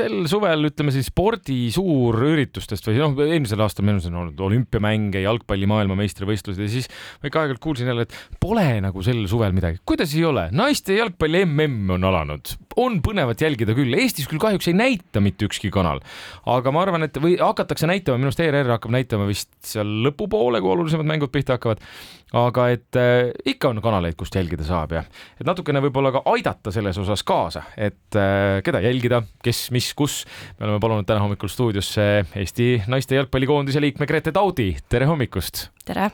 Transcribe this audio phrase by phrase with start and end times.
[0.00, 5.68] sel suvel ütleme siis spordi suurüritustest või noh, eelmisel aastal arust on olnud olümpiamänge, jalgpalli
[5.70, 6.88] maailmameistrivõistlused ja siis
[7.20, 9.80] ma ikka aeg-ajalt kuulsin jälle, et pole nagu sel suvel midagi.
[9.86, 14.70] kuidas ei ole, naiste jalgpalli mm on alanud, on põnevat jälgida küll, Eestis küll kahjuks
[14.70, 16.00] ei näita mitte ükski kanal,
[16.48, 20.62] aga ma arvan, et või hakatakse näitama, minu arust ERR hakkab näitama vist seal lõpupoole,
[20.62, 21.82] kui olulisemad mängud pihta hakkavad.
[22.30, 25.00] aga et äh, ikka on kanaleid, kust jälgida saab ja
[25.34, 30.24] et natukene võib-olla ka aidata selles osas kaasa, et äh, keda jälgida, kes, mis, kus.
[30.58, 32.06] me oleme palunud täna hommikul stuudiosse
[32.40, 35.68] Eesti naiste jalgpallikoondise liikme Grete Taudi, tere hommikust.
[35.86, 36.10] tere.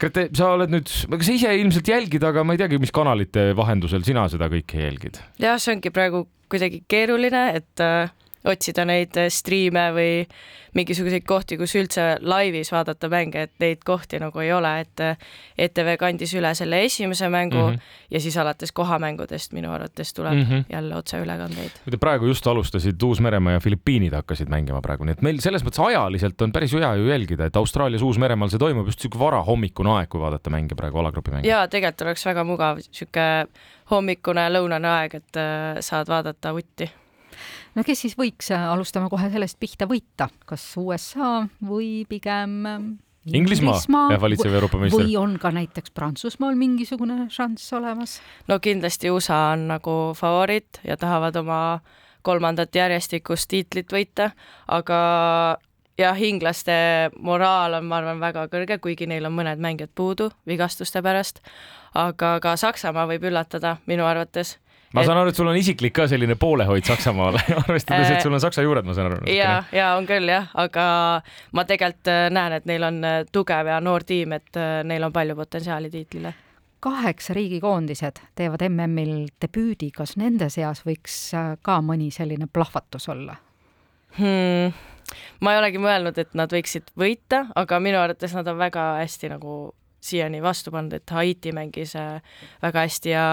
[0.00, 3.52] Grete, sa oled nüüd, ega sa ise ilmselt jälgid, aga ma ei teagi, mis kanalite
[3.56, 5.20] vahendusel sina seda kõike jälgid?
[5.42, 8.12] jah, see ongi praegu kuidagi keeruline, et äh,
[8.44, 10.12] otsida neid äh, striime või
[10.74, 15.02] mingisuguseid kohti, kus üldse laivis vaadata mänge, et neid kohti nagu ei ole, et
[15.66, 17.92] ETV kandis üle selle esimese mängu mm -hmm.
[18.10, 20.64] ja siis alates kohamängudest minu arvates tuleb mm -hmm.
[20.72, 21.70] jälle otseülekandeid.
[21.90, 25.86] Te praegu just alustasid Uus-Meremaa ja Filipiinid hakkasid mängima praegu, nii et meil selles mõttes
[25.86, 30.08] ajaliselt on päris hea ju jälgida, et Austraalias, Uus-Meremaal see toimub just sihuke varahommikune aeg,
[30.08, 31.48] kui vaadata mänge praegu alagrupi mänge.
[31.48, 33.46] ja tegelikult oleks väga mugav sihuke
[33.90, 36.90] hommikune lõunane aeg, et äh, saad vaadata vutti
[37.74, 41.32] no kes siis võiks, äh, alustame kohe sellest pihta, võita, kas USA
[41.64, 42.78] või pigem äh,
[43.24, 45.00] Inglismaa, Inglismaa valitsev Euroopa meister.
[45.00, 48.18] või on ka näiteks Prantsusmaal mingisugune šanss olemas?
[48.48, 51.60] no kindlasti USA on nagu favoriit ja tahavad oma
[52.24, 54.30] kolmandat järjestikust tiitlit võita,
[54.72, 54.98] aga
[55.98, 56.74] jah, inglaste
[57.20, 61.40] moraal on, ma arvan, väga kõrge, kuigi neil on mõned mängijad puudu vigastuste pärast,
[61.94, 64.56] aga ka Saksamaa võib üllatada minu arvates
[64.94, 65.08] ma et...
[65.08, 68.64] saan aru, et sul on isiklik ka selline poolehoid Saksamaale arvestades, et sul on Saksa
[68.64, 69.26] juured, ma saan aru.
[69.32, 70.86] ja, ja on küll jah, aga
[71.56, 75.06] ma tegelikult äh, näen, et neil on äh, tugev ja noor tiim, et äh, neil
[75.06, 76.34] on palju potentsiaali tiitlile
[76.84, 81.16] kaheksa riigikoondised teevad MM-il debüüdi, kas nende seas võiks
[81.64, 83.38] ka mõni selline plahvatus olla
[84.18, 84.74] hmm.?
[85.40, 89.32] ma ei olegi mõelnud, et nad võiksid võita, aga minu arvates nad on väga hästi
[89.32, 89.56] nagu
[90.04, 91.94] siiani vastu pannud, et Haiti mängis
[92.62, 93.24] väga hästi ja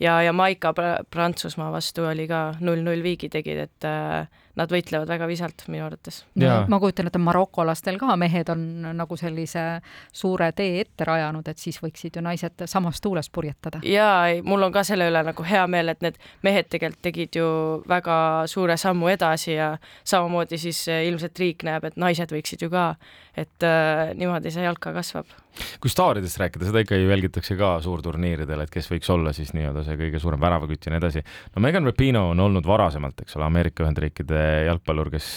[0.00, 0.72] ja Jamaica
[1.10, 6.22] Prantsusmaa vastu oli ka null-null viigi tegid, et äh, nad võitlevad väga visalt minu arvates.
[6.36, 8.64] Ma kujutan ette, marokolastel ka mehed on
[8.98, 9.64] nagu sellise
[10.12, 13.80] suure tee ette rajanud, et siis võiksid ju naised samast tuulest purjetada.
[13.86, 17.46] jaa, mul on ka selle üle nagu hea meel, et need mehed tegelikult tegid ju
[17.88, 18.16] väga
[18.50, 22.92] suure sammu edasi ja samamoodi siis äh, ilmselt riik näeb, et naised võiksid ju ka,
[23.36, 25.32] et äh, niimoodi see jalka kasvab.
[25.80, 29.84] kui staaridest rääkida, seda ikka ju jälgitakse ka suurturniiridel, et kes võiks olla siis nii-öelda
[29.84, 31.24] see kõige suurem väravakütt ja nii edasi.
[31.56, 35.28] no Megan Rapino on olnud varasemalt, eks ole, Ameerika Ühendriikide jalgpallur, kes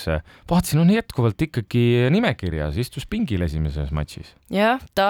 [0.49, 4.35] vaatasin, on jätkuvalt ikkagi nimekirjas, istus pingil esimeses matšis.
[4.53, 5.09] jah, ta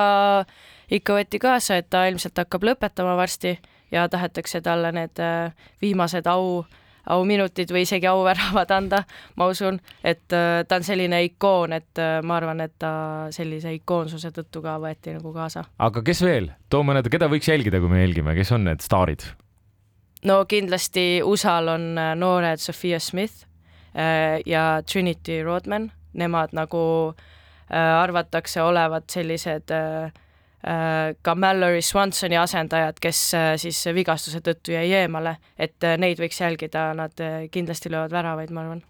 [0.92, 3.56] ikka võeti kaasa, et ta ilmselt hakkab lõpetama varsti
[3.92, 6.66] ja tahetakse talle need äh, viimased au
[7.06, 9.04] auminutid või isegi auväravad anda,
[9.38, 12.92] ma usun, et äh, ta on selline ikoon, et äh, ma arvan, et ta
[13.36, 15.68] sellise ikoonsuse tõttu ka võeti nagu kaasa.
[15.78, 19.28] aga kes veel, too mõned, keda võiks jälgida, kui me jälgime, kes on need staarid?
[20.26, 23.46] no kindlasti USA-l on noored Sophia Smith
[24.46, 26.82] ja Trinity Rodman, nemad nagu
[27.14, 30.12] äh, arvatakse olevat sellised äh,
[31.22, 33.20] ka Mallory Swansoni asendajad, kes
[33.62, 37.22] siis vigastuse tõttu jäi eemale, et neid võiks jälgida, nad
[37.54, 38.82] kindlasti löövad väravaid, ma arvan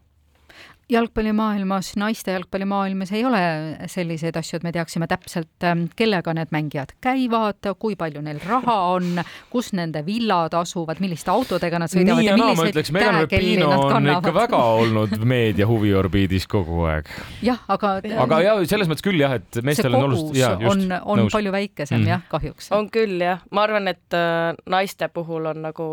[0.90, 3.41] jalgpallimaailmas, naiste jalgpallimaailmas ei ole
[3.90, 8.75] selliseid asju, et me teaksime täpselt, ähm, kellega need mängijad käivad, kui palju neil raha
[8.94, 13.18] on, kus nende villad asuvad, milliste autodega nad sõidavad nii ja naa, ma ütleks, Megan
[13.24, 17.09] Rapino on ikka väga olnud meedia huviorbiidis kogu aeg.
[17.45, 17.97] jah, aga
[18.28, 20.38] aga ja selles mõttes küll jah, et meestel on just,
[20.69, 21.34] on, on nõus.
[21.34, 22.13] palju väikesem mm.
[22.13, 22.69] jah, kahjuks.
[22.78, 25.90] on küll jah, ma arvan, et äh, naiste puhul on nagu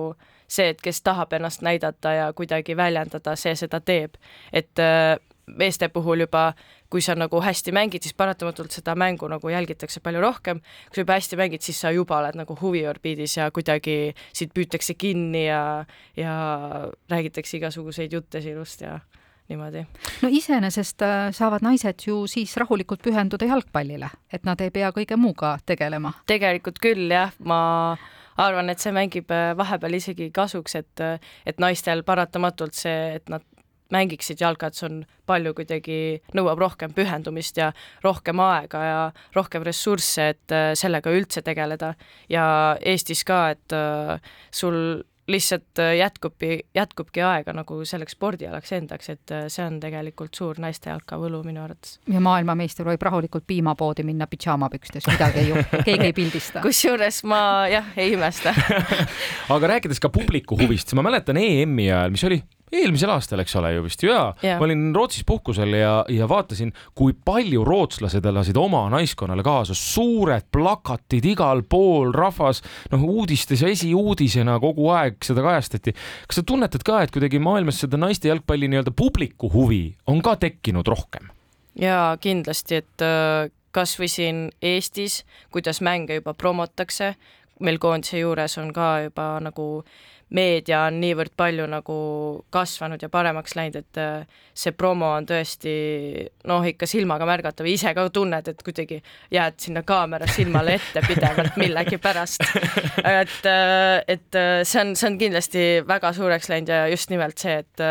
[0.53, 4.19] see, et kes tahab ennast näidata ja kuidagi väljendada, see seda teeb.
[4.53, 6.53] et äh, meeste puhul juba,
[6.91, 10.61] kui sa nagu hästi mängid, siis paratamatult seda mängu nagu jälgitakse palju rohkem.
[10.61, 14.95] kui sa juba hästi mängid, siis sa juba oled nagu huviorbiidis ja kuidagi sind püütakse
[14.95, 15.85] kinni ja,
[16.17, 16.37] ja
[17.11, 19.01] räägitakse igasuguseid jutte sinust ja
[19.49, 19.87] niimoodi.
[20.23, 25.17] no iseenesest äh, saavad naised ju siis rahulikult pühenduda jalgpallile, et nad ei pea kõige
[25.17, 26.13] muuga tegelema.
[26.27, 27.97] tegelikult küll jah, ma
[28.41, 33.33] arvan, et see mängib äh, vahepeal isegi kasuks, et, äh, et naistel paratamatult see, et
[33.33, 33.45] nad
[33.93, 35.99] mängiksid jalka, et see on palju kuidagi,
[36.37, 37.73] nõuab rohkem pühendumist ja
[38.05, 39.01] rohkem aega ja
[39.37, 41.95] rohkem ressursse, et äh, sellega üldse tegeleda.
[42.33, 42.45] ja
[42.81, 43.77] Eestis ka, et
[44.51, 50.35] sul lihtsalt äh, jätkubki, jätkubki aega nagu selleks spordialaks endaks, et äh, see on tegelikult
[50.35, 51.99] suur naiste jalkavõlu minu arvates.
[52.11, 56.65] ja maailmameister võib rahulikult piimapoodi minna pidžaamapükstes, midagi ei juhtu, keegi ei pildista.
[56.65, 58.55] kusjuures ma jah, ei imesta
[59.55, 62.43] aga rääkides ka publiku huvist, ma mäletan EM-i ajal, mis oli
[62.73, 64.59] eelmisel aastal, eks ole ju vist ja, Jaa.
[64.61, 70.49] ma olin Rootsis puhkusel ja, ja vaatasin, kui palju rootslased elasid oma naiskonnale kaasa, suured
[70.55, 75.95] plakatid igal pool, rahvas noh, uudistes esiuudisena kogu aeg seda kajastati.
[76.27, 80.37] kas sa tunnetad ka, et kuidagi maailmas seda naiste jalgpalli nii-öelda publiku huvi on ka
[80.41, 81.29] tekkinud rohkem?
[81.79, 85.23] jaa, kindlasti, et äh, kas või siin Eestis,
[85.53, 87.15] kuidas mänge juba promotakse,
[87.61, 89.67] meil koondise juures on ka juba nagu
[90.33, 91.97] meedia on niivõrd palju nagu
[92.53, 95.75] kasvanud ja paremaks läinud, et äh, see promo on tõesti
[96.49, 99.03] noh, ikka silmaga märgatav, ise ka tunned, et kuidagi
[99.35, 102.47] jääd sinna kaamera silmale ette pidevalt millegipärast.
[103.23, 107.61] et, äh, et see on, see on kindlasti väga suureks läinud ja just nimelt see,
[107.63, 107.87] et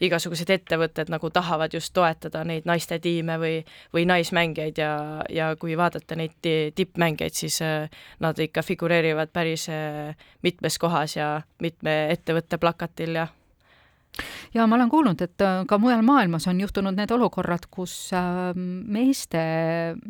[0.00, 3.56] igasugused ettevõtted nagu tahavad just toetada neid naiste tiime või,
[3.94, 4.92] või naismängijaid ja,
[5.30, 6.36] ja kui vaadata neid
[6.76, 13.28] tippmängijaid, siis äh, nad ikka figureerivad päris äh, mitmes kohas ja mitme ettevõtte plakatil ja
[14.54, 18.10] ja ma olen kuulnud, et äh, ka mujal maailmas on juhtunud need olukorrad, kus
[18.56, 19.42] meeste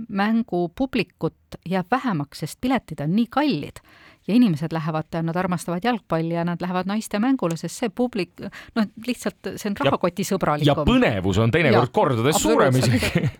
[0.08, 3.82] mängupublikut jääb vähemaks, sest piletid on nii kallid
[4.30, 8.32] ja inimesed lähevad, nad armastavad jalgpalli ja nad lähevad naiste mängule, sest see publik,
[8.78, 10.70] noh, lihtsalt see on rahakotisõbralikum.
[10.70, 13.26] ja põnevus on teinekord kordades suurem isegi.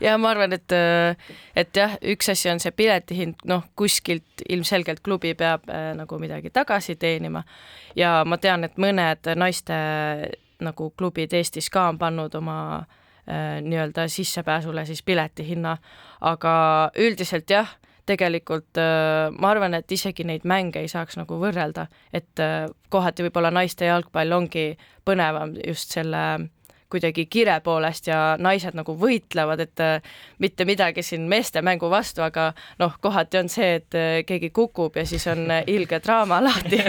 [0.00, 0.72] Ja ma arvan, et,
[1.56, 6.50] et jah, üks asi on see piletihind, noh, kuskilt ilmselgelt klubi peab äh, nagu midagi
[6.52, 7.40] tagasi teenima.
[7.96, 9.78] Ja ma tean, et mõned naiste
[10.60, 15.78] nagu klubid Eestis ka on pannud oma äh, nii-öelda sissepääsule siis piletihinna,
[16.28, 16.54] aga
[17.00, 17.72] üldiselt jah
[18.06, 23.26] tegelikult äh, ma arvan, et isegi neid mänge ei saaks nagu võrrelda, et äh, kohati
[23.26, 24.68] võib-olla naiste jalgpall ongi
[25.06, 26.22] põnevam just selle
[26.90, 32.22] kuidagi kire poolest ja naised nagu võitlevad, et äh, mitte midagi siin meeste mängu vastu,
[32.22, 36.40] aga noh, kohati on see, et äh, keegi kukub ja siis on äh, ilge draama
[36.44, 36.82] lahti.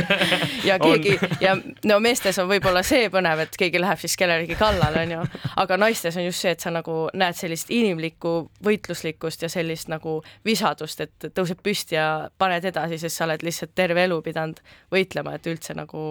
[0.68, 1.56] Ja keegi ja
[1.88, 5.22] no meestes on võib-olla see põnev, et keegi läheb siis kellelegi kallale, onju,
[5.64, 8.34] aga naistes on just see, et sa nagu näed sellist inimlikku
[8.66, 12.08] võitluslikkust ja sellist nagu visadust, et tõuseb püsti ja
[12.38, 14.62] paned edasi, sest sa oled lihtsalt terve elu pidanud
[14.94, 16.04] võitlema, et üldse nagu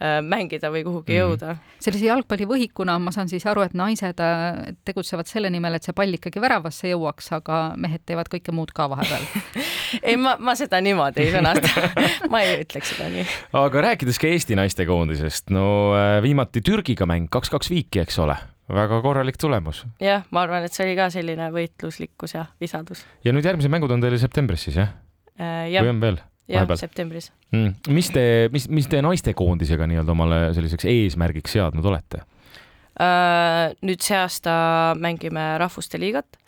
[0.00, 1.20] mängida või kuhugi mm.
[1.20, 1.56] jõuda.
[1.82, 6.18] sellise jalgpallivõhikuna ma saan siis aru, et naised äh, tegutsevad selle nimel, et see pall
[6.18, 9.26] ikkagi väravasse jõuaks, aga mehed teevad kõike muud ka vahepeal
[10.08, 11.90] ei, ma, ma seda niimoodi ei sõnasta
[12.32, 13.26] ma ei ütleks seda nii.
[13.60, 15.68] aga rääkides ka Eesti naistekoondisest, no
[15.98, 18.36] äh, viimati Türgiga mäng kaks-kaks viiki, eks ole
[18.68, 19.84] väga korralik tulemus.
[20.02, 23.04] jah, ma arvan, et see oli ka selline võitluslikkus ja visadus.
[23.24, 24.94] ja nüüd järgmised mängud on teil septembris siis jah
[25.38, 25.68] äh,?
[25.80, 26.22] või on veel?
[26.50, 27.92] Jah, septembris mm..
[27.94, 28.24] mis te,
[28.54, 33.72] mis, mis te naistekoondisega nii-öelda omale selliseks eesmärgiks seadnud olete uh,?
[33.84, 34.54] nüüd see aasta
[35.00, 36.38] mängime Rahvuste Liigat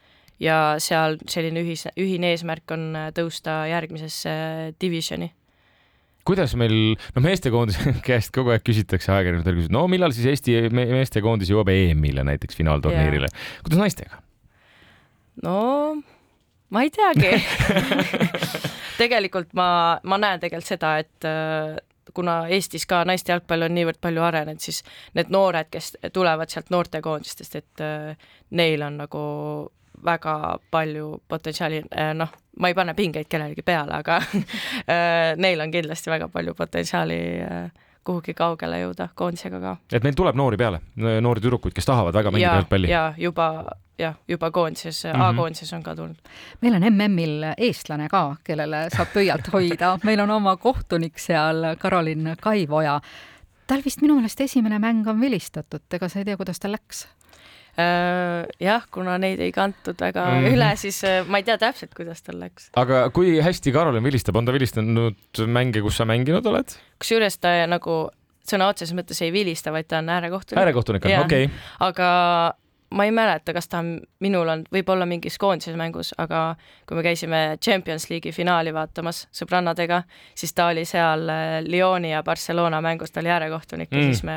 [0.43, 4.37] ja seal selline ühis, ühine eesmärk on tõusta järgmisesse
[4.81, 5.31] divisioni
[6.27, 11.53] kuidas meil, noh, meestekoondise käest kogu aeg küsitakse, ajakirjanikud küsivad, no millal siis Eesti meestekoondis
[11.53, 14.21] jõuab EM-ile näiteks finaalturniirile yeah., kuidas naistega?
[15.47, 15.57] no
[16.73, 17.31] ma ei teagi
[18.99, 19.69] tegelikult ma,
[20.03, 21.77] ma näen tegelikult seda, et äh,
[22.17, 24.83] kuna Eestis ka naiste jalgpall on niivõrd palju arenenud, siis
[25.19, 29.25] need noored, kes tulevad sealt noortekoondistest, et äh, neil on nagu
[30.05, 30.37] väga
[30.71, 34.21] palju potentsiaali, äh, noh, ma ei pane pingeid kellelegi peale, aga
[35.45, 37.19] neil on kindlasti väga palju potentsiaali
[38.07, 39.77] kuhugi kaugele jõuda koondisega ka.
[39.93, 42.91] et meil tuleb noori peale, noori tüdrukuid, kes tahavad väga mängida jalgpalli?
[42.91, 43.49] ja juba
[43.99, 45.23] jah, juba koondises mm, -hmm.
[45.23, 46.17] A-koondises on ka tulnud.
[46.61, 52.37] meil on MM-il eestlane ka, kellele saab pöialt hoida, meil on oma kohtunik seal, Karolin
[52.41, 53.01] Kaivoja.
[53.67, 57.07] tal vist minu meelest esimene mäng on vilistatud, ega sa ei tea, kuidas tal läks?
[57.77, 60.55] Äh, jah, kuna neid ei kantud väga mm -hmm.
[60.57, 62.71] üle, siis äh, ma ei tea täpselt, kuidas tal läks.
[62.77, 66.73] aga kui hästi Karolin vilistab, on ta vilistanud mänge, kus sa mänginud oled?
[66.99, 68.09] kusjuures ta nagu
[68.49, 70.61] sõna otseses mõttes ei vilista, vaid ta on äärekohtunik.
[70.63, 71.59] äärekohtunik on, okei okay..
[71.81, 72.09] aga
[72.91, 76.55] ma ei mäleta, kas ta on minul olnud võib-olla mingis koondises mängus, aga
[76.87, 80.03] kui me käisime Champions League'i finaali vaatamas sõbrannadega,
[80.39, 83.99] siis ta oli seal äh, Lyoni ja Barcelona mängus, ta oli äärekohtunik mm.
[83.99, 84.37] ja siis me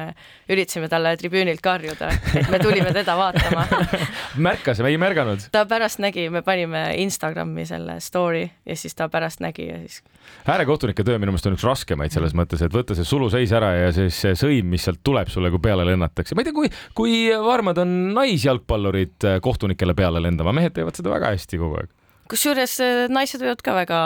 [0.49, 3.67] üritasime talle tribüünilt karjuda, et me tulime teda vaatama
[4.49, 5.49] märkas või ei märganud?
[5.53, 10.01] ta pärast nägi, me panime Instagrami selle story ja siis ta pärast nägi ja siis
[10.49, 13.89] äärekohtunike töö minu meelest on üks raskemaid selles mõttes, et võtta see suluseis ära ja
[13.95, 16.35] siis see sõim, mis sealt tuleb sulle, kui peale lennatakse.
[16.35, 17.95] ma ei tea, kui, kui varmad on
[18.39, 21.95] naisjalgpallurid äh, kohtunikele peale lendama, mehed teevad seda väga hästi kogu aeg
[22.29, 23.99] kusjuures äh, naised võivad ka väga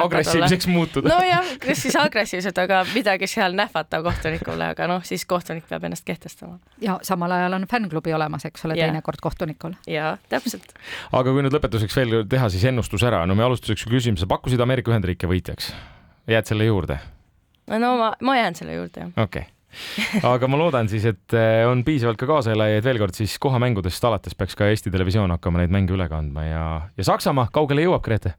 [0.00, 1.12] agressiivseks muutuda.
[1.12, 6.02] nojah, kas siis agressiivsed, aga midagi seal nähvata kohtunikule, aga noh, siis kohtunik peab ennast
[6.08, 6.58] kehtestama.
[6.82, 9.78] ja samal ajal on fännklubi olemas, eks ole, teinekord kohtunikul.
[9.86, 10.74] ja täpselt.
[11.12, 14.60] aga kui nüüd lõpetuseks veel teha siis ennustus ära, no me alustuseks küsime, sa pakkusid
[14.66, 15.70] Ameerika Ühendriike võitjaks,
[16.26, 16.98] jääd selle juurde?
[17.70, 19.14] no ma, ma jään selle juurde, jah.
[19.22, 19.55] okei okay
[20.32, 24.36] aga ma loodan siis, et eh, on piisavalt ka kaaselajaid, veel kord siis kohamängudest alates
[24.38, 26.66] peaks ka Eesti Televisioon hakkama neid mänge üle kandma ja,
[26.96, 28.36] ja Saksamaa, kaugele jõuab, Grete?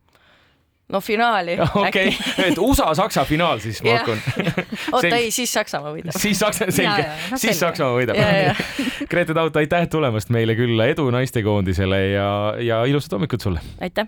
[0.87, 2.11] no finaali okei
[2.45, 4.21] et USA-Saksa finaal siis ma hakkan.
[4.95, 6.15] oota ei, siis Saksamaa võidab.
[6.15, 8.21] siis Saksa, selge, no, siis Saksamaa võidab.
[9.11, 12.29] Grete Taut, aitäh tulemast meile külla, edu naistekoondisele ja,
[12.63, 13.63] ja ilusat hommikut sulle!
[13.83, 14.07] aitäh!